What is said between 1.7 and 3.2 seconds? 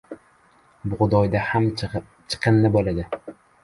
chiqindi bo‘ladi.